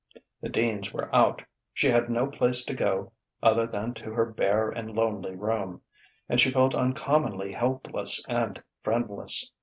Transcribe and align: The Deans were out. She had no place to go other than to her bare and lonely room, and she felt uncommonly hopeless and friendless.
The 0.41 0.49
Deans 0.49 0.91
were 0.91 1.15
out. 1.15 1.43
She 1.73 1.87
had 1.89 2.09
no 2.09 2.25
place 2.25 2.65
to 2.65 2.73
go 2.73 3.11
other 3.43 3.67
than 3.67 3.93
to 3.93 4.09
her 4.13 4.25
bare 4.25 4.67
and 4.71 4.95
lonely 4.95 5.35
room, 5.35 5.83
and 6.27 6.39
she 6.41 6.49
felt 6.49 6.73
uncommonly 6.73 7.51
hopeless 7.53 8.25
and 8.27 8.63
friendless. 8.81 9.51